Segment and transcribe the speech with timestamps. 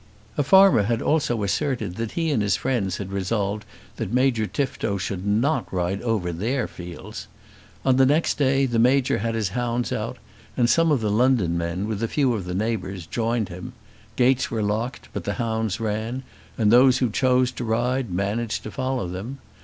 [0.35, 3.65] A farmer had also asserted that he and his friends had resolved
[3.97, 7.27] that Major Tifto should not ride over their fields.
[7.85, 10.17] On the next day the Major had his hounds out,
[10.57, 13.73] and some of the London men, with a few of the neighbours, joined him.
[14.15, 16.23] Gates were locked; but the hounds ran,
[16.57, 19.37] and those who chose to ride managed to follow them.